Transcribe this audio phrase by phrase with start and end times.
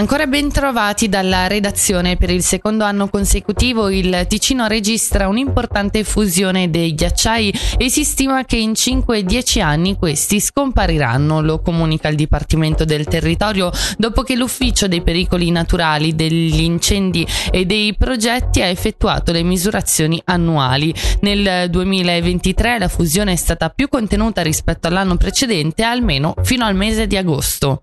[0.00, 6.70] Ancora ben trovati dalla redazione per il secondo anno consecutivo il Ticino registra un'importante fusione
[6.70, 12.86] dei ghiacciai e si stima che in 5-10 anni questi scompariranno, lo comunica il Dipartimento
[12.86, 19.32] del Territorio dopo che l'Ufficio dei pericoli naturali, degli incendi e dei progetti ha effettuato
[19.32, 20.94] le misurazioni annuali.
[21.20, 27.06] Nel 2023 la fusione è stata più contenuta rispetto all'anno precedente almeno fino al mese
[27.06, 27.82] di agosto.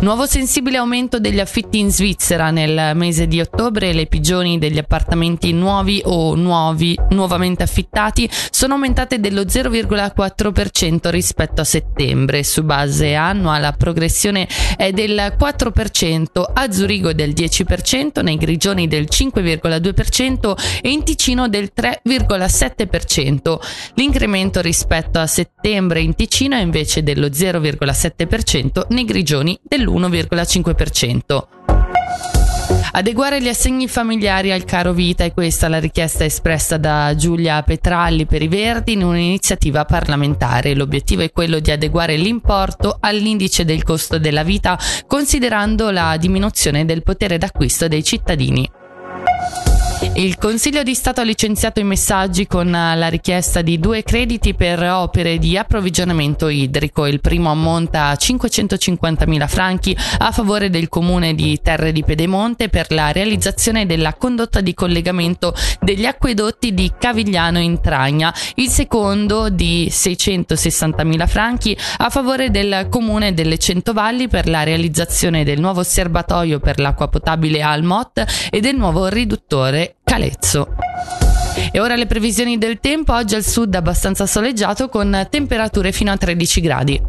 [0.00, 2.50] Nuovo sensibile aumento degli affitti in Svizzera.
[2.50, 9.20] Nel mese di ottobre le pigioni degli appartamenti nuovi o nuovi, nuovamente affittati sono aumentate
[9.20, 12.42] dello 0,4% rispetto a settembre.
[12.44, 19.06] Su base annua la progressione è del 4%, a Zurigo del 10%, nei Grigioni del
[19.06, 23.58] 5,2% e in Ticino del 3,7%.
[23.96, 31.58] L'incremento rispetto a settembre in Ticino è invece dello 0,7%, nei Grigioni dell'1,5%.
[32.92, 38.26] Adeguare gli assegni familiari al caro vita è questa la richiesta espressa da Giulia Petralli
[38.26, 40.74] per i Verdi in un'iniziativa parlamentare.
[40.74, 47.02] L'obiettivo è quello di adeguare l'importo all'indice del costo della vita considerando la diminuzione del
[47.04, 48.68] potere d'acquisto dei cittadini.
[50.02, 54.82] Il Consiglio di Stato ha licenziato i messaggi con la richiesta di due crediti per
[54.82, 57.04] opere di approvvigionamento idrico.
[57.04, 62.90] Il primo ammonta a 550.000 franchi a favore del comune di Terre di Pedemonte per
[62.92, 68.34] la realizzazione della condotta di collegamento degli acquedotti di Cavigliano in Tragna.
[68.54, 75.60] Il secondo di 660.000 franchi a favore del comune delle Centovalli per la realizzazione del
[75.60, 80.74] nuovo serbatoio per l'acqua potabile al Mot e del nuovo riduttore Calezzo.
[81.72, 86.16] E ora le previsioni del tempo, oggi al sud abbastanza soleggiato con temperature fino a
[86.16, 87.00] 13 gradi.